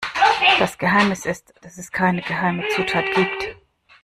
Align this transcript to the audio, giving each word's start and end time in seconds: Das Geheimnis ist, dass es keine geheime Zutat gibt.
Das 0.57 0.79
Geheimnis 0.79 1.27
ist, 1.27 1.53
dass 1.61 1.77
es 1.77 1.91
keine 1.91 2.23
geheime 2.23 2.67
Zutat 2.69 3.05
gibt. 3.13 3.55